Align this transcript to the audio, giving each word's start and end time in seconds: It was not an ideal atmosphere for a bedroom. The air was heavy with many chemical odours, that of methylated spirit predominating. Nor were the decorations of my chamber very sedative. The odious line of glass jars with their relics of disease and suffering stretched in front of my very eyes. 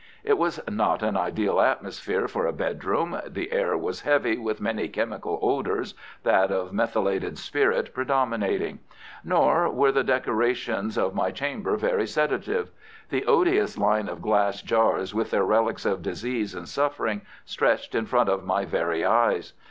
It 0.23 0.35
was 0.39 0.59
not 0.67 1.03
an 1.03 1.15
ideal 1.15 1.61
atmosphere 1.61 2.27
for 2.27 2.47
a 2.47 2.51
bedroom. 2.53 3.21
The 3.27 3.51
air 3.51 3.77
was 3.77 4.01
heavy 4.01 4.35
with 4.35 4.59
many 4.59 4.87
chemical 4.87 5.37
odours, 5.43 5.93
that 6.23 6.49
of 6.51 6.73
methylated 6.73 7.37
spirit 7.37 7.93
predominating. 7.93 8.79
Nor 9.23 9.69
were 9.69 9.91
the 9.91 10.03
decorations 10.03 10.97
of 10.97 11.13
my 11.13 11.29
chamber 11.29 11.77
very 11.77 12.07
sedative. 12.07 12.71
The 13.09 13.27
odious 13.27 13.77
line 13.77 14.09
of 14.09 14.23
glass 14.23 14.63
jars 14.63 15.13
with 15.13 15.29
their 15.29 15.45
relics 15.45 15.85
of 15.85 16.01
disease 16.01 16.55
and 16.55 16.67
suffering 16.67 17.21
stretched 17.45 17.93
in 17.93 18.07
front 18.07 18.27
of 18.29 18.43
my 18.43 18.65
very 18.65 19.05
eyes. 19.05 19.53